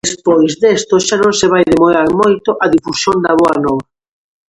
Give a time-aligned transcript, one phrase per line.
[0.09, 3.85] Despois desto xa non se vai demorar moito a difusión da boa nova.